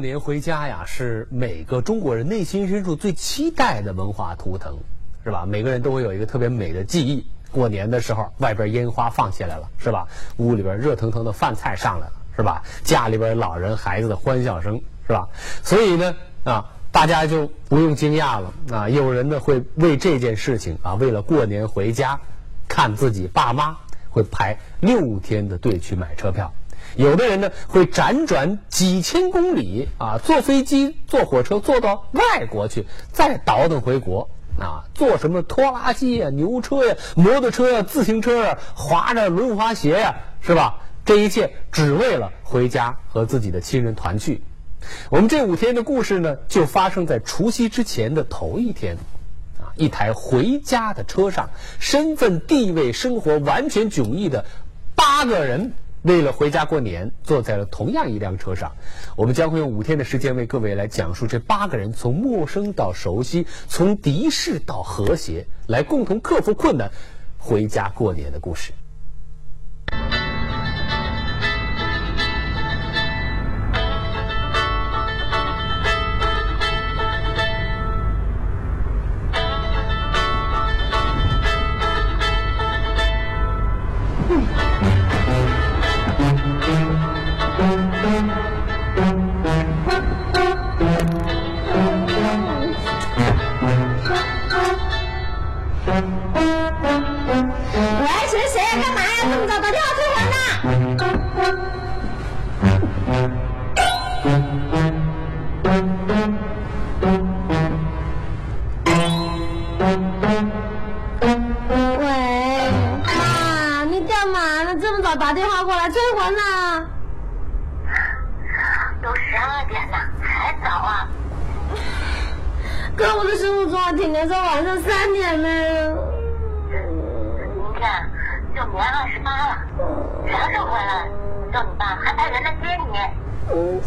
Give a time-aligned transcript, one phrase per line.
[0.00, 4.78] 过年回家呀，是每个中国人内心深处最期待的文化图腾，
[5.24, 5.44] 是吧？
[5.46, 7.26] 每个人都会有一个特别美的记忆。
[7.50, 10.08] 过年的时候，外边烟花放起来了，是吧？
[10.38, 12.62] 屋里边热腾腾的饭菜上来了，是吧？
[12.82, 15.28] 家里边老人孩子的欢笑声，是吧？
[15.62, 18.88] 所以呢，啊，大家就不用惊讶了啊！
[18.88, 22.18] 有人呢会为这件事情啊，为了过年回家
[22.68, 23.76] 看自己爸妈，
[24.08, 26.54] 会排六天的队去买车票。
[26.96, 40.78] 有的人呢会辗转几千公里啊，坐飞机、坐火车坐到外国去，再倒腾回国啊，坐什么拖拉机呀、牛车呀、摩托车呀、自行车呀，滑着轮滑鞋呀，是吧？
[41.04, 44.42] 这一切只为了回家和自己的亲人团聚。
[45.08, 48.96] 我们这五天的故事呢，就发生在除夕之前的头一天，
[49.58, 54.44] 啊，一台回家的车上，身份、地位、生活完全迥异的
[54.94, 55.72] 八个人。
[56.02, 58.72] 为了回家过年，坐在了同样一辆车上，
[59.16, 66.90] 我们将会用五天的时间为各位来讲述这八个人从陌生到熟悉，从敌视到和谐，来共同克服困难，
[67.36, 68.72] 回家过年的故事。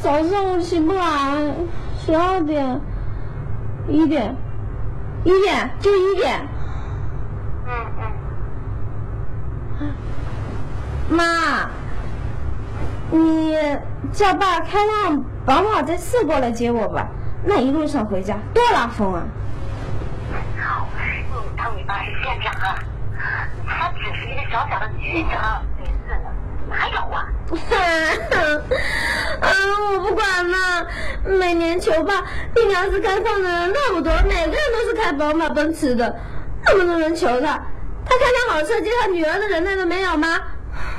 [0.04, 1.06] 早上我起不来，
[1.98, 2.82] 十二点
[3.88, 4.36] 一点，
[5.24, 6.46] 一点，就一点。
[7.66, 7.72] 嗯
[9.80, 9.94] 嗯。
[11.08, 11.70] 妈，
[13.12, 13.56] 你
[14.12, 17.08] 叫爸开辆宝马 Z 四过来接我吧。
[17.46, 19.24] 那一路上回家多拉风啊！
[20.34, 22.76] 你当你爸是县长啊？
[23.66, 25.64] 他只是一个小小的局长，
[26.74, 27.30] 哪有啊？
[29.42, 29.48] 啊，
[29.94, 30.58] 我不管了。
[31.26, 32.26] 每年求爸，
[32.56, 36.14] 你娘子开矿的人那么多，每个人都是开宝马、奔驰的，
[36.66, 37.64] 那么多人求他，
[38.06, 40.28] 他开辆好车接他女儿的人类都没有吗？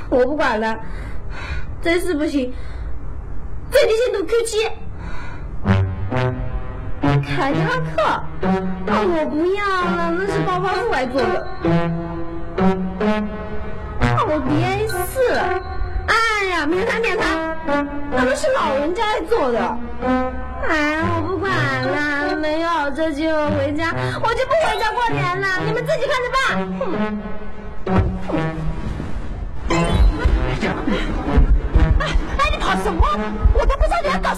[0.09, 0.79] 我不管了，
[1.81, 2.53] 真是不行，
[3.69, 4.67] 最低限度 Q 七，
[7.35, 8.23] 凯迪拉克，
[8.85, 9.63] 那我不要
[9.95, 11.47] 了，那是暴发户爱坐的，
[14.17, 15.33] 奥迪 A 四。
[16.07, 17.57] 哎呀，免谈免谈，
[18.11, 19.59] 那都是老人家做的。
[20.67, 25.47] 哎，我不管了，没有这机会回家，我就不回家过年了。
[25.65, 26.39] 你们自己看着办。
[26.79, 26.81] 哼
[31.99, 32.05] 哎
[32.37, 33.03] 哎，你跑什么？
[33.53, 33.64] 我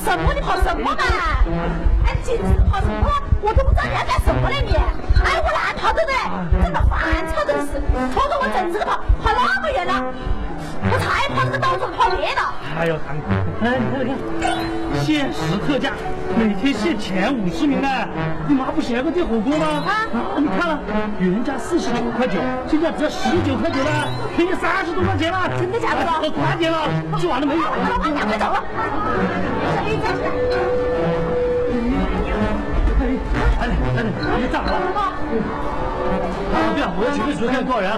[0.04, 0.98] 什么，你跑什么嘛？
[2.06, 3.10] 哎，简直跑什么？
[3.42, 4.74] 我都不知道你要干什么嘞你。
[4.76, 6.14] 哎，我哪跑的呢？
[6.64, 7.82] 真的烦，操，真是，
[8.14, 10.14] 拖着我整只的跑，跑那么远了。
[10.84, 12.42] 我才跑这个到处跑别的。
[12.78, 13.24] 还有堂哥，
[13.66, 14.54] 哎，你看你看，
[15.04, 15.94] 限时特价，
[16.38, 17.90] 每天限前五十名呢。
[18.48, 19.66] 你妈不嫌个订火锅吗？
[19.88, 20.06] 啊，
[20.38, 20.80] 你看了，
[21.20, 25.50] 原价四十九块九，现在只要十九块九了，便宜三十多块钱了。
[25.58, 26.30] 真的假的？
[26.30, 26.88] 快点了，
[27.20, 27.64] 吃完了没有？
[27.64, 28.64] 老板娘快走了。
[33.00, 33.10] 哎，
[33.60, 34.70] 来来来，别站好。
[34.94, 35.14] 啊，
[36.08, 37.98] 对了，我要前面数看多少人啊？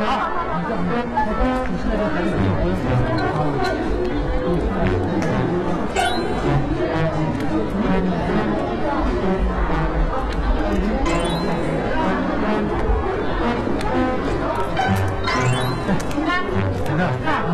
[1.70, 2.60] 你现在跟孩子结婚？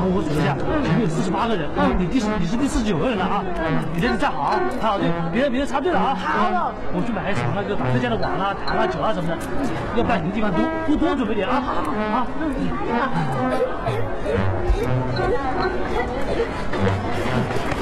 [0.08, 0.56] 我数一下，
[1.06, 1.70] 有四十八个人，
[2.00, 3.44] 你第你是第四十九个人了啊！
[3.94, 4.60] 你这次站好啊！
[4.82, 6.18] 好，对，别人别人插队了啊！
[6.18, 9.38] 好，我去买一场那个打特价的碗啊、糖啊、酒啊什么的，
[9.96, 11.62] 要办你的地方多多多准备点啊！
[11.62, 12.26] 好。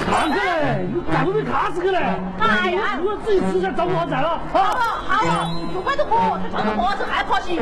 [0.03, 1.97] 堂哥嘞，你咋都被卡死去嘞？
[2.41, 4.37] 哎呀，如果自己吃下找不好宰了。
[4.51, 4.59] 好，
[5.07, 7.55] 好，不管着火，就穿着火车还跑行。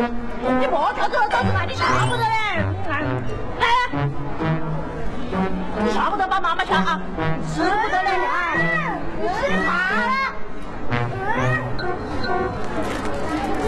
[0.60, 2.66] 你莫跳走了，到时来你吓不得嘞！
[2.90, 3.70] 来，
[5.92, 7.02] 舍不得把妈妈抢啊，
[7.54, 8.10] 吃不得了！
[9.20, 10.00] 你吃啥了？
[13.66, 13.68] 你，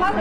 [0.00, 0.18] 妈咪。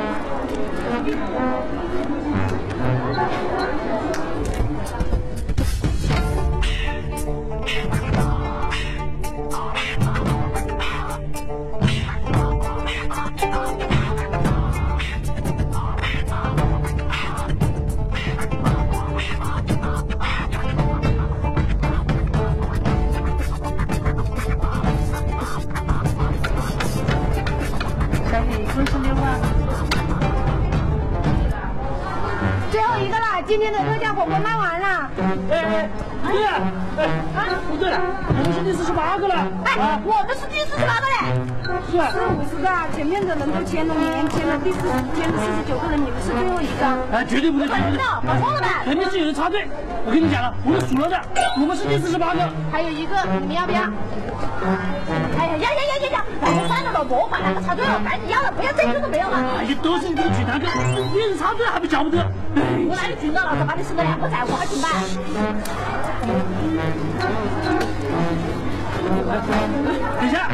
[39.04, 39.36] 八个了。
[39.66, 41.16] 哎，我们是第四十八个嘞。
[41.92, 44.80] 是啊，是五十个，前面的人都签了名，签了第四
[45.14, 46.88] 签了四十九个人，你们是最后一个。
[47.12, 48.82] 哎，绝对不对，绝对不对，搞错了吧？
[48.86, 49.68] 肯定是有人插队。
[50.06, 51.20] 我跟你讲了，我们数了的，
[51.60, 52.40] 我们是第四十八个。
[52.72, 53.82] 还有一个，你们要不要？
[54.64, 56.24] 哎呀呀呀呀呀呀！
[56.40, 59.36] 那就算了吧，我管那个插队了，赶紧要了，不要这个都没有了。
[59.60, 60.66] 哎呀，都是你这个曲堂哥，
[61.12, 62.18] 别人插队还不叫不得。
[62.56, 63.56] 哎我哪里听到了？
[63.60, 64.90] 这把你生个两个崽，我还怎么办？
[69.14, 70.50] 等一下，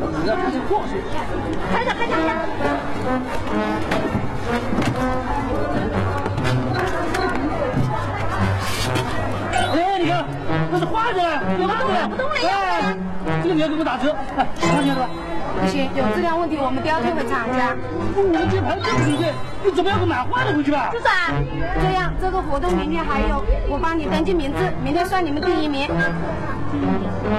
[0.00, 0.92] 我要看这货是。
[1.72, 2.32] 看一下，看一下，看一下。
[9.74, 10.24] 哎，你看，
[10.70, 11.18] 那是画的，
[11.58, 12.94] 有画的，不动了呀，
[13.42, 15.08] 这个你要给我打折，哎，看见了吧？
[15.60, 17.74] 不行，有质量问题，我们都要退回厂家。
[18.14, 19.32] 我们这盘更对不对？
[19.64, 20.90] 你怎么要给买坏的回去吧？
[20.92, 21.34] 就是啊，
[21.82, 25.88] 这样，这个活动明天还有，我帮你登记名字，明天算你们第一名。
[27.28, 27.34] 是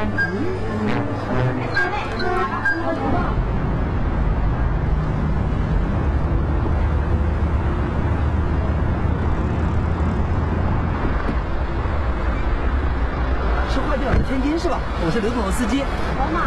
[13.88, 14.80] 快递往的天津是吧？
[15.04, 15.84] 我是刘总的司机。
[16.18, 16.40] 宝马。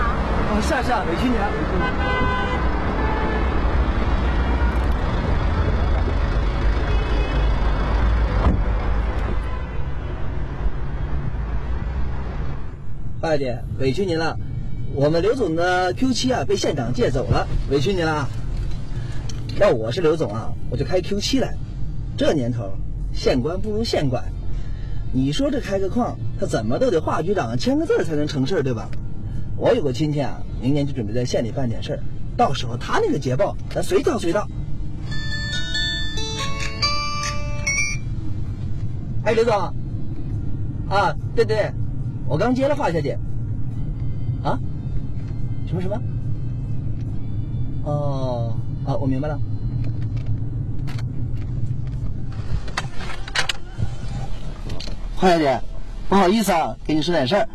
[0.55, 2.32] 哦，是啊是啊，委屈你了。
[13.23, 14.37] 快点，委屈您了。
[14.97, 18.29] 我们刘总的 Q 七啊被县长借走了，委屈您了。
[19.61, 21.55] 要我是刘总啊，我就开 Q 七来。
[22.17, 22.73] 这年头，
[23.15, 24.25] 县官不如县管。
[25.13, 28.91] 你说这开个矿，他怎么都得华局长签个字才能成事儿，对吧？
[29.57, 32.01] 我有个亲戚啊，明年就准备在县里办点事儿，
[32.37, 34.49] 到时候他那个捷报，咱随叫随到。
[39.23, 39.55] 哎，刘总，
[40.89, 41.71] 啊，对对，
[42.33, 43.19] 我刚接了华小姐。
[44.43, 44.59] 啊？
[45.69, 46.01] 什么什么？
[47.85, 48.57] 哦，
[48.87, 49.39] 啊，我明白了。
[55.15, 55.61] 华小姐，
[56.09, 57.47] 不好意思啊，给你说点事儿。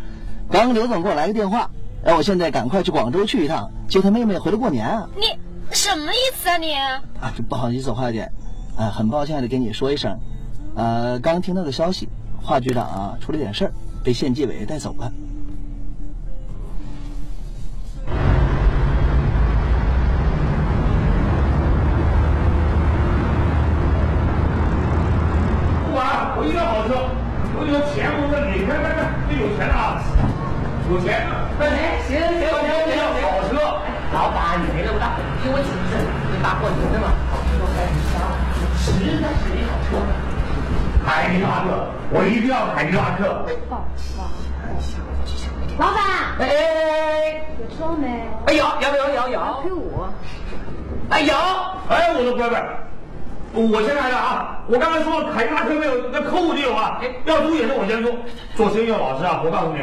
[0.51, 1.71] 刚刘总给我来个电话，
[2.03, 5.09] 让我现在赶快去广州去一趟，接他妹妹回来过年啊。
[5.15, 5.23] 你
[5.71, 6.75] 什么意思啊你？
[7.19, 8.31] 啊，不好意思，华小姐，
[8.77, 10.15] 啊，很抱歉的跟你说一声，
[10.75, 12.07] 呃，刚听到个消息，
[12.39, 13.73] 华局长啊出了点事儿，
[14.07, 15.11] 被县纪委带走了。
[49.37, 50.05] 有有有有，Q 五。
[51.09, 51.33] 哎有，
[51.89, 52.61] 哎，我的乖乖，
[53.53, 54.59] 我先来了啊！
[54.67, 56.99] 我刚才说了凯迪拉克没有，那扣五就有啊。
[57.25, 58.13] 要租也是我先租，
[58.55, 59.41] 做生意要老实啊！
[59.43, 59.79] 我告诉你，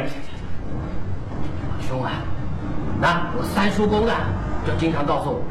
[1.87, 2.11] 兄啊，
[3.01, 4.27] 那我三叔公啊，
[4.67, 5.41] 就经常告诉我，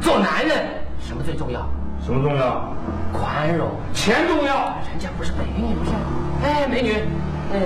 [0.00, 0.66] 做男人
[1.00, 1.60] 什么最重要？
[2.04, 2.68] 什么重要？
[3.12, 3.68] 宽容。
[3.94, 4.74] 钱重要。
[4.90, 5.94] 人家不是北京女生。
[6.42, 6.94] 哎，美女，
[7.52, 7.60] 呃，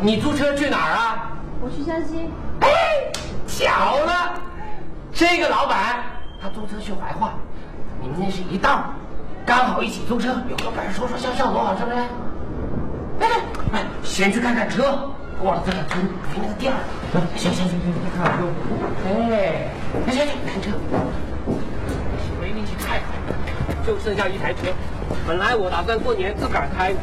[0.00, 1.32] 你租车去哪儿啊？
[1.60, 2.30] 我去山西。
[2.60, 2.68] 哎，
[3.46, 4.34] 巧了，
[5.12, 6.04] 这个老板
[6.40, 7.34] 他租车去怀化，
[8.00, 8.92] 你们那是一道，
[9.44, 11.96] 刚好一起租车，有个本说说笑笑多好，是不是？
[13.20, 13.28] 哎
[13.72, 15.10] 哎，先去看看车，
[15.40, 16.78] 过了这个村没那个店儿。
[17.36, 18.46] 行行行行，去看看车。
[19.08, 19.68] 哎，
[20.06, 20.70] 行行行，看车。
[22.40, 23.00] 没力气开，
[23.84, 24.68] 就剩下一台车。
[25.26, 26.94] 本来我打算过年自个儿开，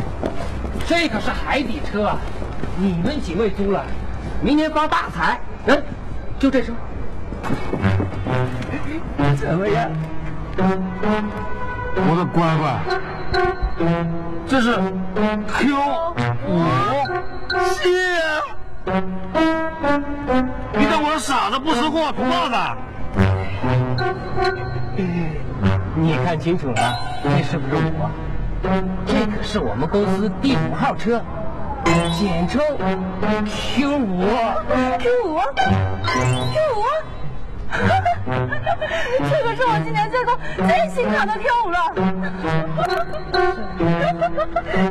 [0.87, 2.17] 这可是海底车啊！
[2.77, 3.83] 你们几位租了，
[4.41, 5.37] 明年发大财。
[5.65, 5.83] 嗯，
[6.39, 6.71] 就这车。
[9.37, 9.89] 怎么样？
[10.57, 12.63] 我的乖乖，
[14.47, 14.73] 这是
[15.47, 15.75] Q
[16.47, 16.63] 五，
[17.73, 17.83] 是
[18.21, 18.25] 啊。
[20.77, 22.55] 你当我傻子不识货，土包子？
[25.95, 28.09] 你看清楚了，这是不是我？
[29.05, 31.21] 这可是我们公司第五号车，
[32.17, 32.61] 简称
[33.45, 34.25] Q 五。
[34.99, 35.39] Q 五
[36.53, 36.83] ，Q 五，
[38.25, 41.77] 这可是我今年见过最新款的跳舞了。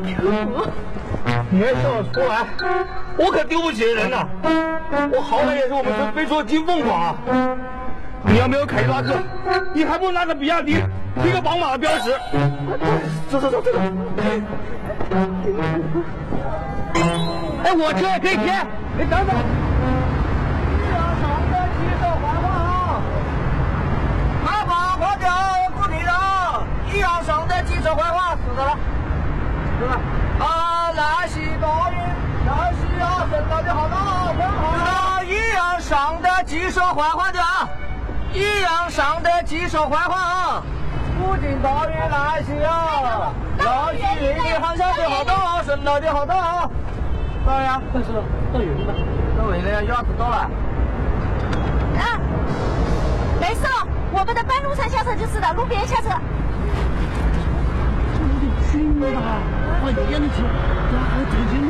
[0.05, 0.15] 跳
[0.47, 0.67] 舞，
[1.51, 2.33] 你还笑得出来？
[3.17, 4.27] 我可丢不起人呐！
[5.13, 7.17] 我好歹也是我们村飞出的金凤凰啊！
[8.23, 9.15] 你要没有凯迪拉克，
[9.75, 10.83] 你还不如拿个比亚迪，
[11.23, 12.11] 一个宝马的标识。
[13.31, 13.79] 走走走走走！
[17.65, 18.51] 哎，我车也可以贴。
[18.53, 19.35] 哎，等等。
[24.45, 25.31] 开放花掉
[25.77, 26.13] 不停的，
[26.93, 27.23] 一阳
[27.85, 28.79] 上的汽车坏话，死的了，
[29.79, 30.01] 是吧？
[30.41, 30.47] 啊，
[30.97, 31.99] 来西高音，
[32.47, 33.97] 来西啊，圣诞的好大，
[34.33, 35.23] 很好。
[35.25, 37.69] 一样上的汽车坏话的啊，
[38.33, 40.63] 一样上的汽车坏话啊！
[41.19, 43.65] 不仅大雨来西啊，来
[43.95, 46.71] 西你喊下的好大，圣诞的好大啊！
[47.47, 48.13] 大呀，但是
[48.53, 48.95] 到云了。
[49.37, 50.37] 到云了鸭子到了。
[51.99, 52.19] 啊，
[53.39, 53.67] 没事，
[54.11, 56.09] 我们的半路上下车就是的，路边下车。
[58.75, 59.39] 有点近吧？
[59.83, 60.43] 换一样的车，
[60.91, 61.69] 然后走近路。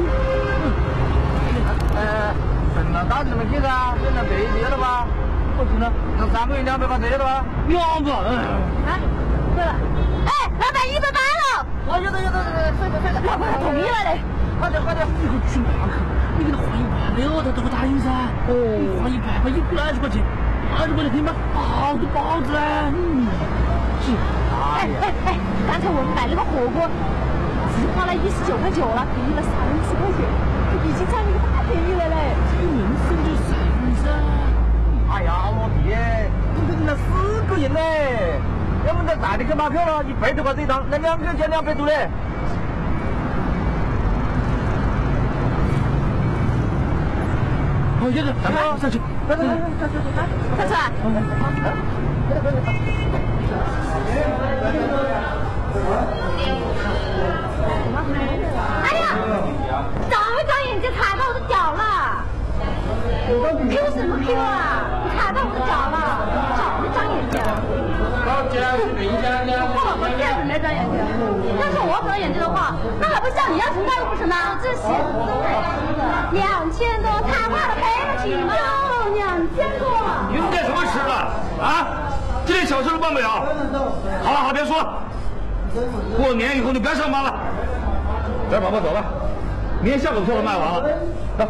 [1.95, 2.33] 呃，
[2.75, 3.95] 圣诞大怎么去噻？
[4.03, 5.07] 现在对接了吧？
[5.57, 7.45] 不行了，那三个月两百八折了吧？
[7.69, 8.11] 两个。
[8.13, 8.99] 啊，
[9.55, 9.75] 对了，
[10.27, 11.67] 哎，老板一百八了。
[11.93, 12.39] 啊，有的有的，
[12.79, 14.19] 快点快点，老板同意了嘞。
[14.59, 15.07] 快点快点！
[15.07, 16.01] 你去马克，
[16.39, 18.09] 你给他换一万六，他都会答应噻。
[18.49, 18.51] 哦，
[19.03, 20.23] 换一百块，一百二十块钱，
[20.79, 22.59] 二十块钱可以买好多包子嘞。
[22.95, 23.27] 嗯，
[24.01, 24.13] 是。
[24.75, 26.91] 哎哎哎，刚才我们买了个火锅，
[27.73, 29.55] 只花了一十九块九了，便宜了三
[29.87, 30.27] 十块钱，
[30.85, 32.35] 已经占了一个大便宜了嘞。
[32.51, 33.55] 这个人生就三
[34.03, 34.11] 噻。
[35.15, 38.41] 哎呀，老弟，你这人家四个人嘞，
[38.87, 42.09] 要不再带你去买票了，一百多块钱一张，那两个人才两百多嘞。
[48.01, 49.01] 好，接着，咱们上去。
[49.29, 50.31] 来来来，上去上去。
[50.59, 51.94] 上车。
[58.83, 59.05] 哎呀，
[60.11, 61.81] 长没长眼睛，踩到我的脚了。
[63.71, 64.83] Q 什么 Q 啊？
[65.05, 65.97] 你踩到我的脚了，
[66.57, 67.39] 长没长眼睛？
[68.25, 69.49] 高价是没讲的。
[69.71, 70.93] 我我确实没长眼睛。
[71.61, 72.41] 要是我长眼睛。
[72.41, 74.59] 的话，那还不像你要承担不成吗？
[74.61, 74.83] 这鞋子
[76.33, 78.53] 两千多，踩坏了赔得起吗？
[79.15, 80.04] 两千多。
[82.75, 83.29] 小事都办不了。
[84.25, 84.99] 好了好，别说了。
[86.17, 87.33] 过年以后你不要上班了。
[88.51, 89.05] 咱宝宝走吧，
[89.81, 90.83] 明天下午票都卖完了。
[91.39, 91.47] 走。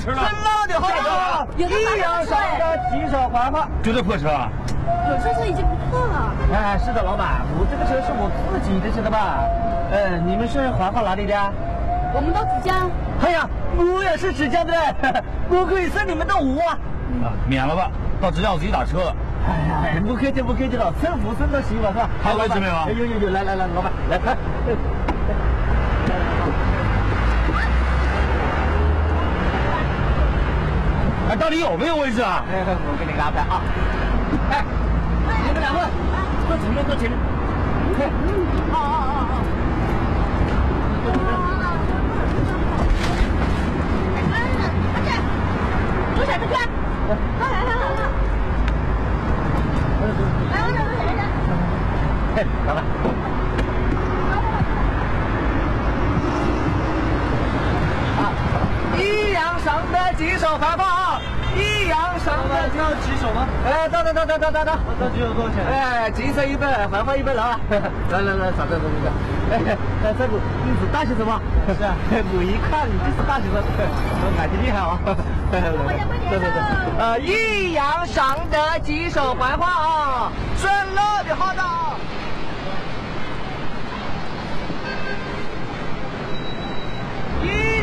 [0.00, 3.68] 生老的好的，一阳上的鸡爪坏话。
[3.82, 4.48] 就这破车啊？
[5.08, 6.32] 有车车已经不错了。
[6.52, 9.44] 哎，是的，老板，我这个车是我自己的，晓得吧？
[9.92, 11.52] 呃，你们是怀化哪里的啊？
[12.14, 12.90] 我们到芷江。
[13.22, 14.72] 哎呀，我也是芷江的，
[15.50, 16.78] 我可以送你们的五啊！
[17.22, 17.90] 啊，免了吧，
[18.22, 19.14] 到芷江我自己打车了。
[19.46, 22.08] 哎呀，不客气不客气了，送福送到喜嘛是吧？
[22.22, 22.86] 还有位置没有啊？
[22.88, 24.36] 有有有，来来来，老板来看。
[31.40, 32.44] 到底有没有位置啊？
[32.52, 33.62] 哎，我给你安排啊。
[34.50, 34.62] 哎，
[35.46, 35.80] 你们两个
[36.46, 37.18] 坐前面，坐前面。
[47.40, 47.84] 来来来来
[51.16, 51.22] 来。
[52.36, 52.84] 哎，老板。
[59.10, 61.20] 一阳上的几手牌坊，
[61.56, 63.46] 一阳上的要几手吗？
[63.66, 64.78] 哎，等等等等等等等。
[65.00, 65.66] 那几手多少钱？
[65.66, 67.60] 哎，金色一百，环花一百了啊！
[67.70, 69.10] 来来来，找找找找找。
[69.50, 69.58] 哎，
[70.04, 71.40] 哎，这个你是大学生吗？
[71.76, 73.58] 是啊，我一看你就是大学生，
[74.22, 74.98] 我眼睛厉害啊！
[75.50, 76.58] 对对对，
[76.98, 81.62] 呃，益阳常德几手环花啊，顺路的好的。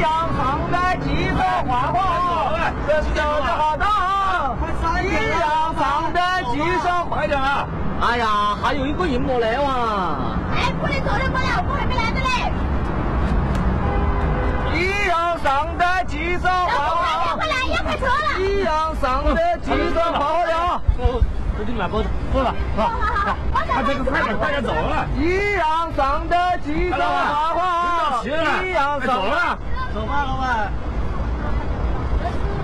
[0.07, 1.35] 一阳上的几手
[1.67, 1.97] 环花，
[2.85, 3.11] 顺路
[3.43, 3.83] 的好的。
[5.03, 5.05] 一
[5.39, 5.43] 样
[5.77, 5.83] 上
[6.13, 6.19] 的
[6.51, 7.67] 几手快点啊！
[7.99, 9.69] 哎呀，还有一个人没来哇！
[10.55, 12.29] 哎，过来，走了过来，我还没来的嘞。
[14.79, 18.39] 一阳上的急躁快好点，快来，要开车了。
[18.39, 21.21] 一样上的急躁好了，哦，
[21.59, 22.91] 我给你买包子，过来，好好
[23.25, 23.65] 好，快
[24.23, 25.05] 点快点，走了。
[25.17, 29.59] 一样上的急躁好好，行了，一阳上走了。
[29.97, 30.71] 走吧，老板。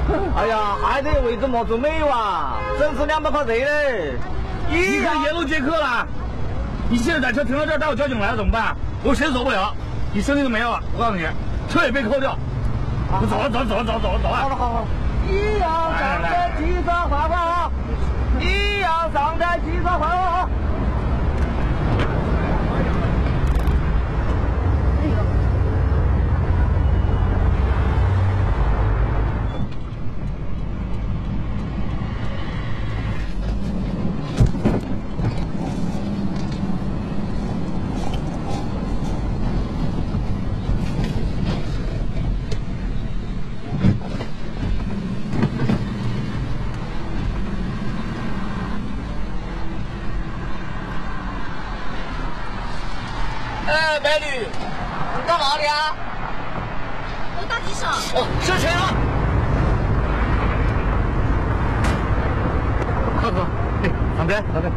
[0.37, 4.13] 哎呀，还得位置莫做没有啊，整是两百块钱嘞。
[4.69, 6.07] 你看沿路接客了，
[6.89, 8.75] 你现在把车停到这儿，待会交警来了怎么办？
[9.03, 9.73] 我谁走不了，
[10.13, 10.79] 你生意都没有了。
[10.95, 11.27] 我告诉你，
[11.69, 12.37] 车也被扣掉。
[13.09, 14.35] 我走了，走了，走了，走了，走了，走了。
[14.35, 14.85] 好了好了，
[15.27, 16.27] 一阳上的
[16.59, 17.71] 急躁好好，
[18.39, 20.49] 一样上的急躁好好。
[53.65, 55.95] 哎，美女，你到哪里啊？
[57.37, 57.87] 我大吉手。
[58.13, 58.83] 哦，上车了。
[63.21, 63.37] 快走，
[63.81, 63.85] 哎，
[64.23, 64.71] 旁边，旁边。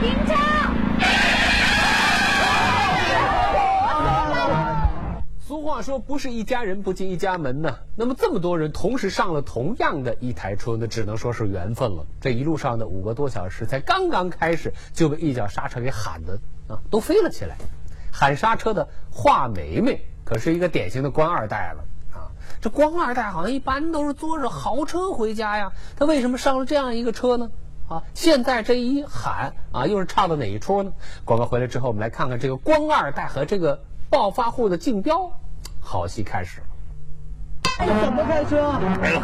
[0.00, 0.34] 停车！
[5.38, 7.78] 俗话不是一家人不进一家门呢。
[7.96, 12.06] 那么这么多人同时上了同样的一台车，那只能说是缘分了。
[12.20, 17.56] 这一路上的五个多小时才刚刚开始，就被一脚刹车给喊的啊，都飞了起来。
[18.12, 21.84] 喊刹车的华梅梅可是一个典型的官二代了
[22.18, 22.30] 啊。
[22.60, 27.50] 这官二代好像一般都是坐着豪车回家呀，他为什么上了这样一个车呢？
[27.88, 30.92] 啊，现在这一喊啊，又是唱的哪一出呢？
[31.24, 35.32] 广告回来之后，我们来看看这个官二代和这个暴发户的竞标，
[35.90, 36.66] 好戏开始了。
[38.02, 38.78] 怎么开车？
[39.00, 39.22] 哎呦，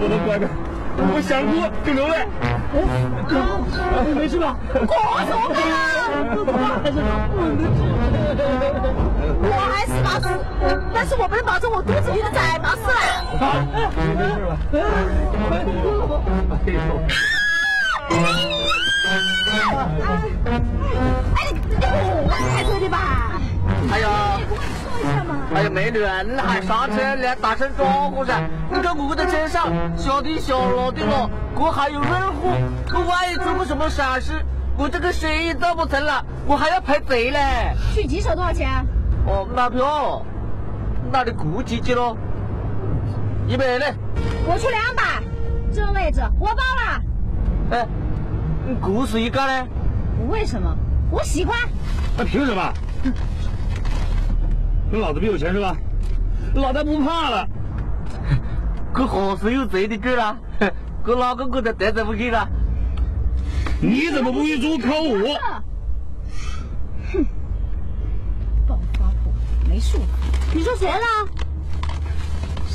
[0.00, 0.48] 我的乖乖，
[1.12, 1.52] 我想哭
[1.84, 2.26] 就流泪。
[4.08, 4.56] 你没事吧？
[4.72, 4.80] 我
[5.28, 5.76] 怎么办啊？
[9.42, 10.24] 我还是麻死，
[10.94, 12.96] 但是我不能保证我肚子里的崽麻死了。
[14.00, 14.56] 你没事吧？
[16.64, 16.80] 哎呦，
[21.36, 22.96] 哎，你你不会开车的吧？
[23.92, 24.08] 哎呀，
[25.54, 28.48] 哎呀，美女，你还刹车来打声招呼噻！
[28.70, 32.52] 你看我们的车上小弟小老的老，我还有任务，
[32.94, 34.32] 我万一出个什么闪失，
[34.76, 37.74] 我这个生意做不成了，我还要赔罪嘞。
[37.94, 38.68] 去几手多少钱？
[39.26, 40.22] 哦，拿票，
[41.10, 42.16] 那你估计去喽，
[43.46, 43.94] 一百嘞。
[44.46, 45.22] 我出两百，
[45.72, 47.02] 这位置我包了。
[47.70, 47.86] 哎，
[48.66, 49.66] 你故事一个嘞？
[50.28, 50.76] 为什么？
[51.10, 51.56] 我喜欢。
[52.16, 52.72] 那凭什么？
[54.90, 55.76] 你老子比有钱是吧？
[56.54, 57.46] 老子不怕了。
[58.94, 60.36] 我何时有贼的劲了？
[61.06, 62.48] 我哪个我都得罪不去了。
[63.80, 65.38] 你怎么不去做考我？
[68.66, 69.32] 暴发户
[69.68, 69.98] 没数。
[70.54, 70.98] 你说谁了？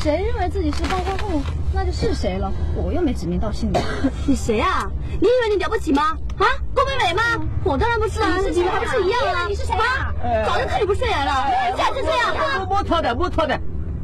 [0.03, 1.41] 谁认为自己是暴发户，
[1.73, 2.51] 那就是谁了。
[2.75, 3.79] 我又没指名道姓的。
[4.27, 4.85] 你谁啊？
[5.21, 6.01] 你以为你了不起吗？
[6.39, 6.43] 啊，
[6.75, 7.23] 郭美美吗？
[7.63, 9.45] 我当然不是啊，你们还不是一样啊？
[9.47, 10.13] 你是谁啊？
[10.45, 13.57] 早就看你不顺眼了，你竟然就这样我我错的，我错的，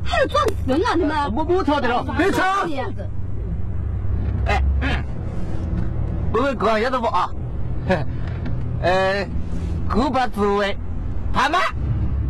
[0.06, 1.36] 还有撞死人了你们！
[1.36, 2.46] 我我错的了，别吵。
[4.46, 4.64] 哎，
[6.32, 7.30] 我会讲晓得不啊？
[8.82, 9.28] 呃，
[9.92, 10.78] 古巴滋味
[11.34, 11.60] 拍卖。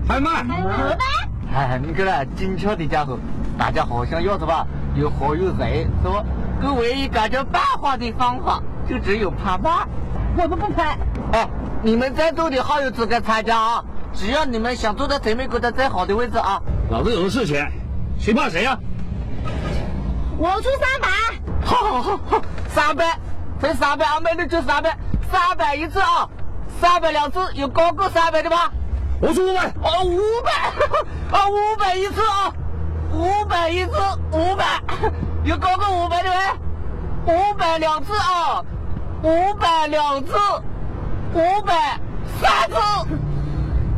[0.08, 0.44] 拍卖。
[0.44, 1.04] 何呗？
[1.54, 3.20] 哎，你个那精巧的家伙，
[3.60, 6.24] 大家好像要什么，有好有谁是吧？
[6.64, 9.86] 我唯一感觉办法的方法就只有拍卖。
[10.38, 10.98] 我们不拍。
[11.34, 11.46] 哎，
[11.84, 13.84] 你们在座的好有资格参加啊！
[14.14, 16.62] 只要你们想坐在前面国家最好的位置啊！
[16.90, 17.70] 老子有的是钱，
[18.18, 18.80] 谁怕谁呀、
[20.38, 21.10] 我出三百。
[21.62, 23.20] 好好好好，三百，
[23.60, 24.22] 才三百啊！
[24.22, 24.98] 美女就三百，
[25.30, 26.30] 三百一次啊！
[26.80, 28.72] 三百两次，有高过三百的吗？
[29.22, 29.68] 我出五百。
[29.84, 32.54] 哦，五百，啊， 五百一次啊，
[33.12, 33.92] 五百一次，
[34.32, 34.82] 五百，
[35.44, 37.34] 有高过五百的没？
[37.34, 38.64] 五百两次啊，
[39.24, 40.34] 五百两次，
[41.34, 42.00] 五百
[42.40, 42.76] 三次。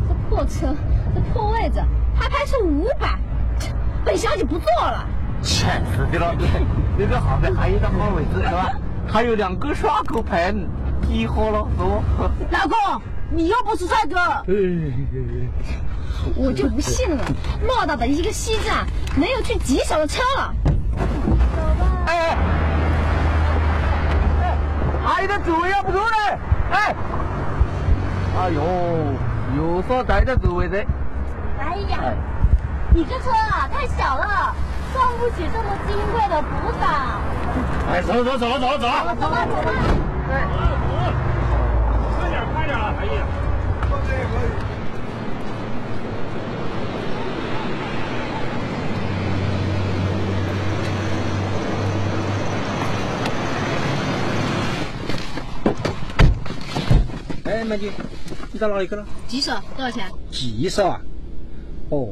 [0.08, 0.74] 这破车，
[1.14, 1.82] 这破位置，
[2.18, 3.18] 拍拍是五百，
[4.04, 5.06] 本小姐不坐了。
[5.42, 6.34] 真是的了，
[6.96, 8.70] 那个后面还有一个好位置是吧？
[9.06, 10.68] 还有两个刷口盆，
[11.06, 12.02] 极好了，是不？
[12.50, 13.02] 老公，
[13.34, 14.16] 你又不是帅哥，
[16.36, 17.24] 我就不信了，
[17.66, 20.54] 偌大的一个西站，能有去几手的车了？
[22.06, 22.36] 哎哎，
[24.42, 24.58] 哎，
[25.02, 26.38] 还有个座位啊，不错嘞！
[26.72, 26.94] 哎，
[28.38, 28.60] 哎呦，
[29.56, 30.76] 有说带点座位的。
[31.58, 31.98] 哎呀，
[32.94, 34.54] 你这车啊太小了，
[34.92, 37.18] 装不起这么金贵的菩萨。
[37.90, 39.16] 哎，走了走了走了走了走了。
[39.16, 39.62] 走吧走吧。
[39.64, 40.91] 快点快点啊！
[57.44, 57.90] 哎美女，
[58.52, 59.04] 你到哪里去了？
[59.26, 60.08] 几手多少钱？
[60.30, 61.00] 几手啊？
[61.90, 62.08] 哦，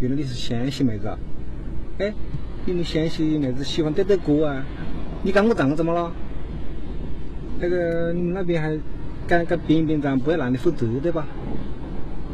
[0.00, 1.16] 原来你是湘西妹子啊！
[1.98, 2.12] 哎，
[2.64, 4.64] 你们湘西妹子喜欢点点歌啊？
[5.22, 6.12] 你干我账怎么了？
[7.60, 8.76] 那个你们那边还
[9.26, 11.26] 敢敢编编账，不要让你负责对吧？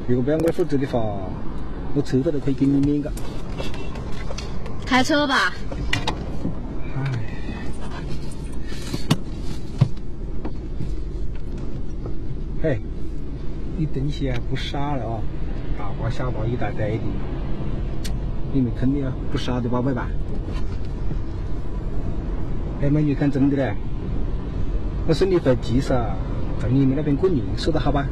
[0.06, 1.00] 如果不要我负责的话，
[1.94, 3.10] 我车费都可以给你免个。
[4.84, 5.54] 开车吧。
[12.62, 12.78] 嘿，
[13.78, 15.20] 你东西还不少了啊，
[15.78, 17.04] 大包小包一大堆的，
[18.52, 19.12] 你没坑你啊？
[19.32, 20.08] 不少的宝贝吧？
[22.82, 23.74] 哎，美女看真的嘞，
[25.08, 25.80] 我送你回吉
[26.62, 28.06] 萨，到你们那边过年，说的好吧？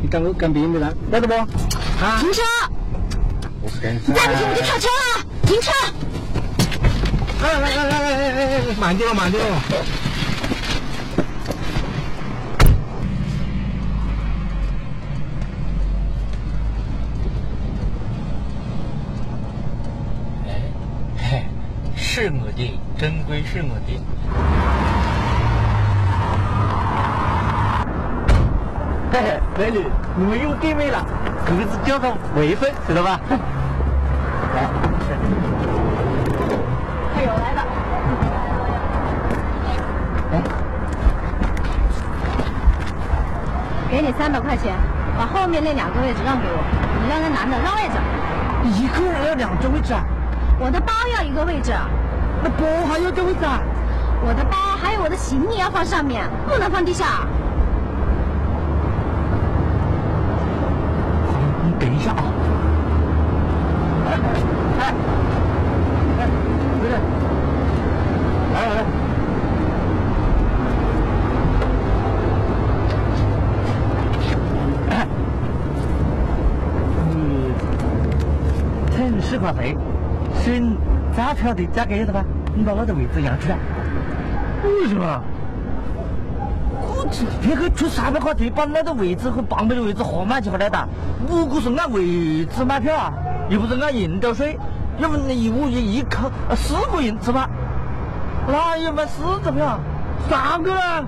[0.00, 1.34] 你赶我赶别人的人，来得不？
[1.34, 1.46] 啊？
[2.18, 2.40] 停车！
[3.60, 5.22] 我是干你再不停我就跳车了！
[5.42, 5.70] 停车！
[7.42, 9.46] 哎来来来来来来来，慢点哦，慢点哦。
[20.46, 20.50] 哎，
[21.18, 21.44] 嘿，
[21.94, 23.92] 是我的，真归是我的。
[23.92, 24.40] 嘿
[28.28, 28.40] 嘿，
[29.58, 31.04] 美女，你们又见面了，
[31.44, 33.20] 格子叫上微分，知道吧？
[33.28, 34.62] 来，
[37.14, 37.62] 哎呦，来了！
[43.90, 44.74] 给你三百块钱，
[45.18, 46.64] 把后面那两个位置让给我，
[47.02, 47.94] 你让那男的让位置。
[48.64, 50.02] 一个人要两个位置啊？
[50.58, 51.72] 我的包要一个位置，
[52.42, 53.60] 那包还要个位置啊？
[54.24, 57.26] 我的包还有我的行李要放上面，不能放地下。
[61.64, 62.22] 你等一下啊。
[64.06, 64.10] 哎
[64.78, 64.94] 哎
[66.18, 66.20] 哎，
[66.80, 66.94] 回来，
[68.54, 68.80] 来来来。
[74.90, 74.92] 哎
[77.08, 77.14] 你
[78.94, 79.76] 趁十块费，
[80.42, 80.76] 省
[81.14, 82.24] 站票的价格晓得吧？
[82.54, 83.58] 你把我的位置让出来。
[84.64, 85.20] 为什么？
[86.80, 90.88] 我这别个出三百块钱把那个位置和旁边的位置合买起回来的，
[91.28, 93.12] 我可是按位置买票啊，
[93.48, 94.58] 又不是按人头税，
[94.98, 97.48] 要不你我一一口呃四个人吃吧？
[98.46, 99.78] 那要买四张票？
[100.30, 101.04] 三个了，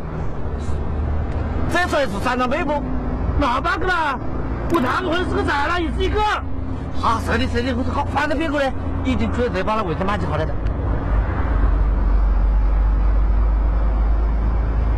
[1.72, 2.82] 这才是三张背包，
[3.38, 4.18] 哪八个了？
[4.72, 6.20] 我堂会是个崽了，也是一个。
[7.00, 8.72] 好，是的，是的，我说好，反正别个呢，
[9.04, 10.54] 已经出来再把那位置买起好了的。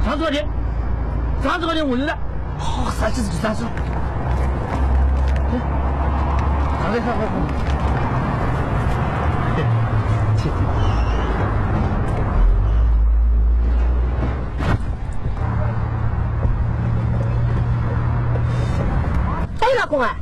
[0.04, 0.46] 三十块钱，
[1.42, 2.16] 三十块钱我有的。
[2.58, 3.64] 好，三十就三十。
[3.64, 3.70] 好
[6.92, 7.32] 嘞，好好好。
[10.36, 10.50] 谢谢。
[19.60, 20.14] 哎，老公啊，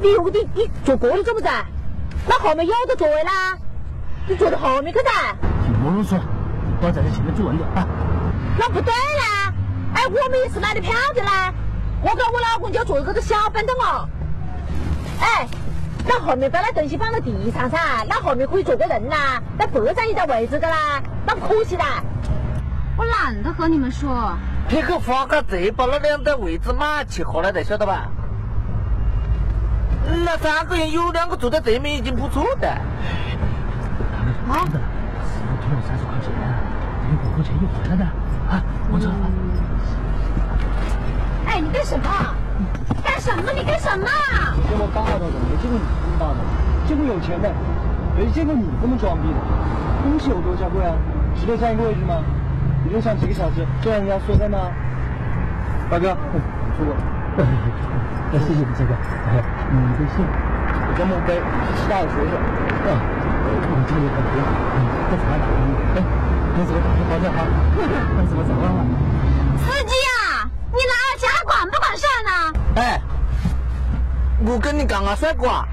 [0.00, 1.48] 你你你坐这里做么子？
[2.26, 3.56] 那后面有个座位啦，
[4.26, 5.36] 你坐到后面去噻。
[5.82, 6.18] 莫啰嗦，
[6.80, 7.86] 我在这前面坐稳点啊。
[8.58, 9.52] 那不对啦！
[9.94, 11.52] 哎，我们也是买的票的啦，
[12.02, 14.08] 我跟我老公就坐这个小板凳哦。
[15.20, 15.46] 哎，
[16.06, 22.02] 那后面把那东西放到地上噻，那后面可以坐个人啦，那不占一点位置的啦，那不可惜啦。
[22.96, 24.36] 我懒得和你们说。
[24.68, 28.08] 你去花个钱把那两个位置买起下来的，晓得吧？
[30.24, 32.68] 那三个人有两个坐在对面已经不错的。
[34.48, 34.64] 啊？
[35.62, 36.32] 只有三十块钱，
[37.06, 38.04] 等五块钱又回来的
[38.50, 38.60] 啊！
[38.90, 39.14] 我走了。
[41.46, 42.04] 哎，你干什么？
[43.04, 43.52] 干什么？
[43.54, 44.08] 你干什么？
[44.68, 46.38] 见过大的人，没见过你这么大的，
[46.88, 47.52] 见过有钱的，
[48.18, 49.38] 没见过你这么装逼的。
[50.02, 50.96] 东西有多价贵啊？
[51.38, 52.24] 值得占一个位置吗？
[52.84, 54.58] 你就想几个小时就让人家说在吗？
[55.88, 56.14] 大哥，
[56.74, 56.96] 出我。
[57.36, 57.44] 那
[58.38, 58.94] 谢谢你这个，
[59.70, 61.38] 你的信，我叫孟非，
[61.88, 62.32] 大学生。
[62.86, 62.88] 啊，
[63.46, 64.34] 我这里很多，
[64.74, 64.78] 嗯，
[65.10, 65.44] 不烦了，
[65.94, 65.98] 哎，
[66.56, 67.38] 那怎么打电话叫他？
[68.16, 68.66] 那怎么走啊？
[69.58, 70.92] 司机啊，你来
[72.76, 73.00] 哎，
[74.46, 75.64] 我跟你讲啊，帅哥啊，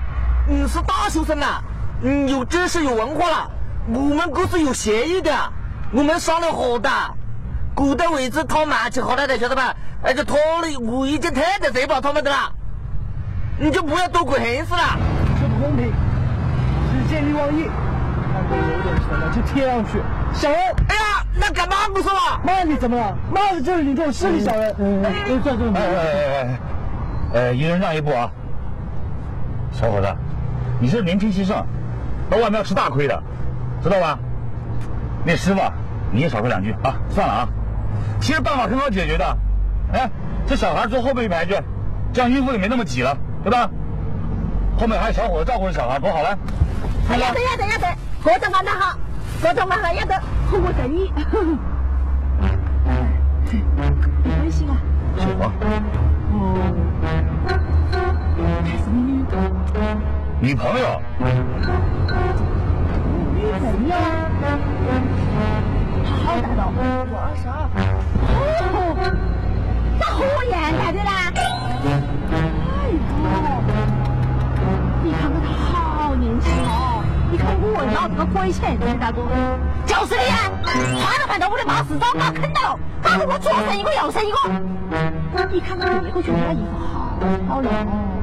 [0.47, 1.61] 你是大学生呐，
[2.01, 3.49] 你有知识有文化了，
[3.93, 5.31] 我们公司有协议的，
[5.91, 6.89] 我们商量好的。
[7.75, 9.75] 古代位置掏满起好太太，晓得吧？
[10.03, 12.51] 哎，这拖了我一件太太，谁把他们的啦？
[13.59, 14.97] 你就不要多管闲事啦。
[15.41, 17.69] 这不公平，是见利忘义。
[18.31, 19.99] 看我有点钱了就贴上去。
[20.33, 22.39] 小人，哎呀，那干嘛不说啊？
[22.43, 23.17] 骂你怎么了？
[23.31, 24.75] 骂的就是你这种势力小人。
[24.77, 26.59] 嗯，哎，哎哎哎哎，
[27.33, 28.29] 呃，一人让一步啊！
[29.71, 30.07] 小伙子，
[30.79, 31.65] 你是年轻气盛，
[32.29, 33.23] 到外面要吃大亏的，
[33.81, 34.19] 知道吧？
[35.25, 35.61] 那师傅，
[36.11, 36.93] 你也少说两句啊！
[37.09, 37.49] 算了啊，
[38.21, 39.37] 其实办法很好解决的。
[39.93, 40.09] 哎，
[40.45, 41.55] 这小孩坐后面一排去，
[42.13, 43.69] 这样孕妇也没那么挤了，对吧？
[44.77, 46.29] 后面还有小伙子照顾着小孩，多好嘞！
[47.09, 47.89] 哎呀，对呀，对呀，对，
[48.23, 48.97] 各种办法好，
[49.41, 50.21] 各种办法要得，
[50.51, 51.11] 我同意。
[54.23, 54.77] 你关系啊？
[55.17, 55.51] 小黄，
[56.33, 56.35] 哦，
[58.63, 59.11] 他是你女
[60.39, 61.01] 女朋友，
[63.33, 63.95] 女朋友？
[66.05, 66.61] 他好大了，
[67.09, 67.51] 我二十二。
[68.27, 68.35] 哦，
[69.99, 71.31] 那和我一样大的啦。
[72.71, 72.97] 哎呦，
[75.03, 77.03] 你看看他好年轻哦！
[77.31, 79.21] 你看我要这个鬼钱，你大哥。
[79.85, 80.51] 就是你啊！
[80.99, 84.37] 换都换到我的妈市长把坑到了，搞得我左生一个右生一个。
[85.51, 88.13] 你看看那个军家衣服好漂亮哦！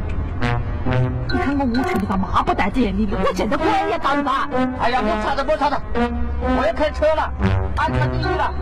[1.32, 4.48] 你看我屋前的个妈不戴着眼里的，我见到鬼也当吧？
[4.80, 7.32] 哎呀，不吵着不吵着，我要开车了，
[7.76, 8.52] 安全第一了，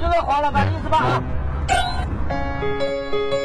[0.00, 1.22] 就在黄老板意思吧啊！
[2.62, 2.80] Thank
[3.32, 3.41] you.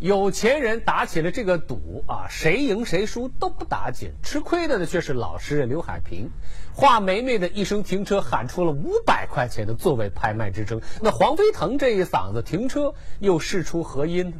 [0.00, 6.30] 有钱人打起了这个赌啊，谁赢谁输都不打紧，吃亏的呢却是老实人刘海平。
[6.72, 14.36] 华梅梅的一声停车喊出了五百块钱的座位拍卖之争，那黄飞腾这一嗓子停车又事出何因呢？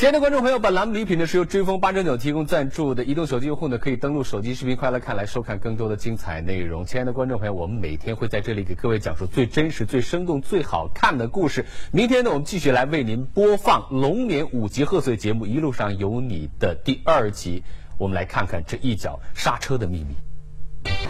[0.00, 6.86] 亲爱的观众朋友，本栏目礼品呢是由追风八九九提供赞助的，移动手机用户呢可以登录手机视频快乐看来收看更多的精彩内容。
[6.86, 11.66] 亲爱的观众朋友，我们每天会在这里给各位讲述最真实、最生动、最好看的故事。
[11.92, 17.62] 明天呢，我们继续来为您播放龙年五级贺岁节目《一路上有你》的第二集。
[17.98, 20.16] 我们来看看这一脚刹车的秘密。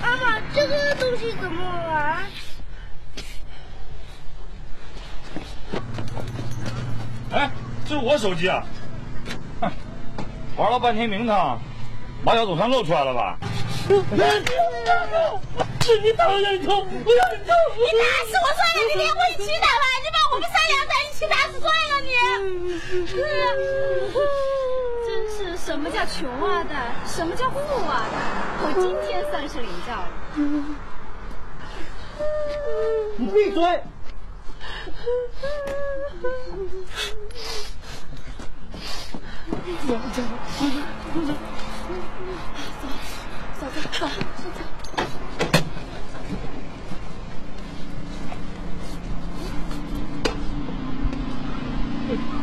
[0.03, 2.25] 妈妈，这个东西怎么玩？
[7.31, 7.53] 哎，
[7.85, 8.67] 这是我手机啊！
[10.61, 11.59] 哼，玩了半天名堂，
[12.23, 13.39] 马脚总算露出来了吧？
[15.81, 17.25] 是你打我人头，不要！
[17.33, 22.11] 你打死我算了，你连我一起打吧，你把我们三阳在一起打死算了你。
[25.07, 26.75] 真是什么叫穷啊的，
[27.07, 28.17] 什么叫富啊的？
[28.63, 30.09] 我今天算是领教了。
[33.17, 33.83] 你闭嘴！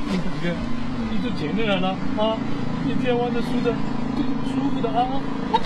[0.09, 0.45] 你大哥，
[1.11, 2.37] 你这前面来了啊！
[2.85, 3.73] 你千万得输的
[4.45, 5.07] 舒服的啊！
[5.51, 5.65] 我不，